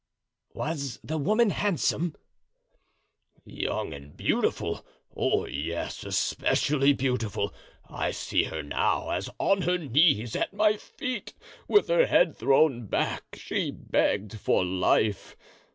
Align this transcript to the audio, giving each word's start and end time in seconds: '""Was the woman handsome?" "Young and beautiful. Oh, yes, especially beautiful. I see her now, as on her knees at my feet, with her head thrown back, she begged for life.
'""Was 0.55 0.99
the 1.03 1.19
woman 1.19 1.51
handsome?" 1.51 2.15
"Young 3.45 3.93
and 3.93 4.17
beautiful. 4.17 4.83
Oh, 5.15 5.45
yes, 5.45 6.03
especially 6.03 6.91
beautiful. 6.93 7.53
I 7.87 8.09
see 8.09 8.45
her 8.45 8.63
now, 8.63 9.11
as 9.11 9.29
on 9.37 9.61
her 9.61 9.77
knees 9.77 10.35
at 10.35 10.53
my 10.55 10.75
feet, 10.75 11.35
with 11.67 11.87
her 11.89 12.07
head 12.07 12.35
thrown 12.35 12.87
back, 12.87 13.35
she 13.39 13.69
begged 13.69 14.39
for 14.39 14.65
life. 14.65 15.35